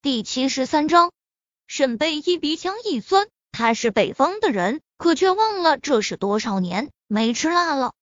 [0.00, 1.10] 第七十三章，
[1.66, 7.94] 沈贝依鼻腔一酸，他是北方的人，可却忘了这是多少年没吃辣了。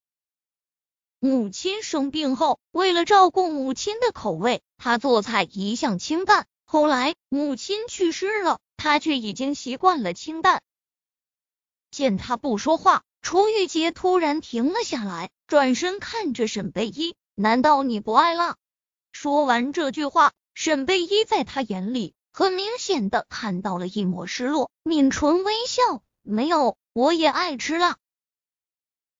[1.20, 6.46] 母亲生病后，为了照顾母亲的口味，他做菜一向清淡。
[6.66, 10.60] 后来母亲去世了，他却已经习惯了清淡。
[11.90, 18.56] 见他不说话，楚玉洁突然停了下来，转身看着沈贝依：“难道你不爱辣？”
[19.12, 20.34] 说完这句话。
[20.56, 27.98] 沈贝依在他眼里，很明显的看到了一抹失落，抿唇微笑，没有，我也爱吃辣。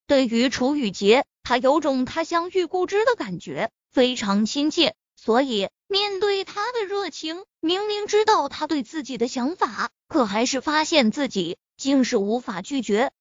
[0.07, 4.95] 对于楚雨洁，他有种他乡遇故知的感觉，非常亲切。
[5.15, 13.11] 所以面对他的热情，明明知道他对自己的想法，可还是发现自己竟是无法拒绝。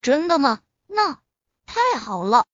[0.00, 0.60] 真的吗？
[0.86, 1.20] 那
[1.66, 2.46] 太好了。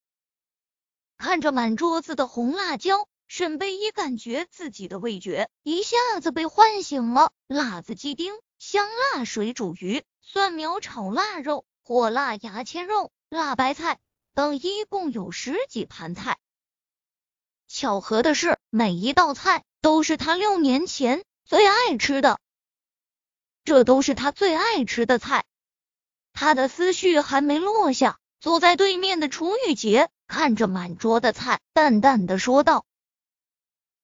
[1.18, 3.07] 看着满桌子的红辣椒。
[3.28, 13.98] 沈贝依感觉自己的味觉一下子被唤醒了，辣子鸡丁、香辣水煮鱼、蒜苗炒腊肉、火辣牙签肉、辣白菜
[14.34, 16.38] 等，一共有十几盘菜。
[17.68, 22.40] 巧合的是，每一道菜都是他六年前最爱吃的，
[23.62, 25.44] 这都是他最爱吃的菜。
[26.32, 32.86] 他的思绪还没落下，坐在对面的楚雨洁看着满桌的菜，淡淡的说道。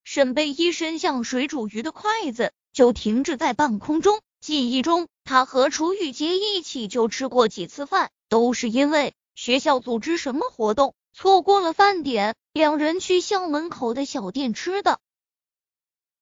[0.04, 4.20] 沈贝依伸向水煮鱼的筷子，就停滞在半空中。
[4.40, 15.00] 记忆中，他和楚雨洁一起就吃过几次饭，都是因为学校组织什么活动，错过了饭点，两人去校门口的小店吃的。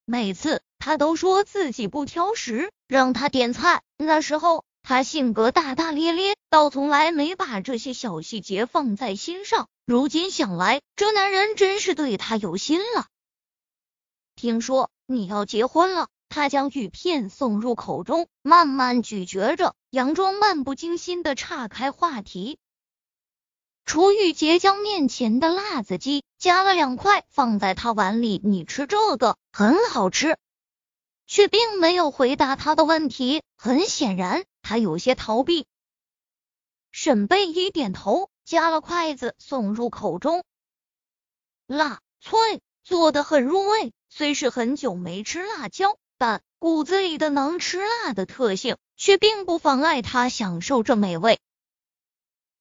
[0.04, 3.82] 每次他都说自己不挑食，让他点菜。
[3.98, 9.68] 那时候他性格大大咧咧，倒从来没把这些小细节放在心上。
[9.84, 13.06] 如今想来，这男人真是对他有心了。
[14.42, 22.58] 听说你要结婚了，他将玉片送入口中，慢慢咀嚼着，佯装漫不经心的岔开话题。
[23.84, 30.36] 楚玉洁将面前的辣子鸡夹了两块放在他碗里，你吃这个很好吃，
[31.28, 33.44] 却并没有回答他的问题。
[33.56, 35.68] 很显然，他有些逃避。
[36.90, 40.42] 沈贝依点头，夹了筷子送入口中，
[41.68, 43.92] 辣脆，做的很入味。
[44.14, 51.40] 虽是很久没吃辣椒，但骨子里的能吃辣的特性却并不妨碍他享受这美味。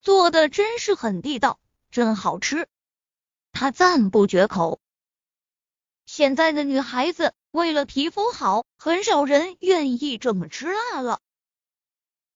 [0.02, 2.70] 做的真是很地道，真好吃，
[3.52, 4.80] 他赞不绝口。
[6.06, 11.20] 现在的女孩子为了皮肤好，很少人愿意这么吃辣了。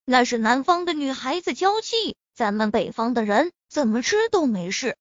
[0.03, 4.97] 那是南方的女孩子娇气，咱们北方的人怎么吃都没事。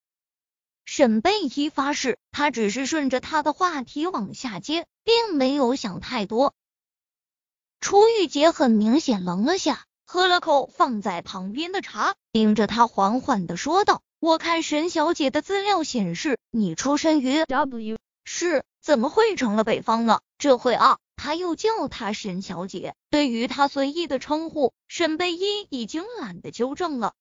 [0.85, 6.55] 沈贝依发誓，他只是顺着他的话题往下接，并没有想太多。
[7.81, 22.95] 楚玉洁很明显愣了下，喝了口放在旁边的茶，盯着他缓缓的说道：“我看沈小姐的资料显示，你出身于 W，是怎么会成了北方呢？”这会啊，他又叫她沈小姐。
[23.11, 27.15] 对于他随意的称呼，沈贝依已经懒得纠正了。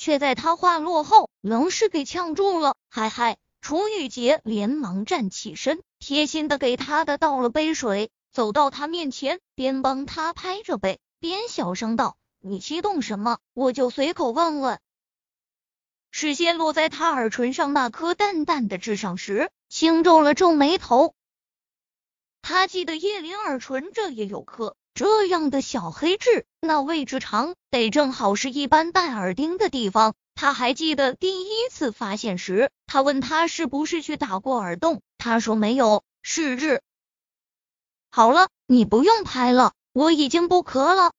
[0.00, 2.74] 却在他话落后，愣是给呛住了。
[2.88, 13.40] 嗨嗨，楚雨洁连忙站起身，贴心的给他的倒了杯水，走到他面前，边帮他拍着背，边小声道：“你激动什么？
[13.52, 14.80] 我就随口问问。”
[16.10, 21.14] 视线落在他耳唇上那颗淡淡的痣上时，轻皱了皱眉头。
[22.40, 24.78] 他记得叶琳耳唇这也有颗。
[24.94, 30.14] 这样的小黑痣，那位置长，得正好是一般戴耳钉的地方。
[30.34, 36.82] 他还记得第一次发现时，他问他是不是去打过耳洞，他说没有，是痣。
[38.10, 41.12] 好了，你不用拍了，我已经不咳了。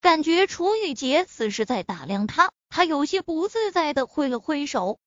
[0.00, 4.98] 感觉楚雨洁此时在打量他，他有些不自在的挥了挥手。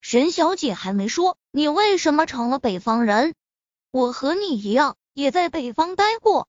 [0.00, 3.34] 沈小姐还没说，你为什么成了北方人？
[3.90, 6.48] 我和你一样，也在北方待过。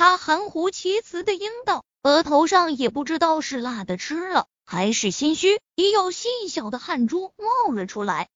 [0.00, 8.30] 他含糊其辞的应道，额头上也不知道是辣的吃了，还是心虚，已有细小的汗珠冒了出来。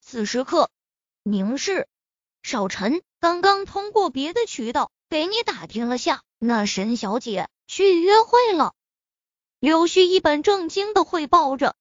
[0.00, 0.68] 此时刻，
[1.22, 1.86] 凝视
[2.42, 8.74] 少晨，刚刚通过别的渠道给你打听了下，那沈小姐去约会了。
[9.60, 11.76] 柳絮一本正经的汇报着，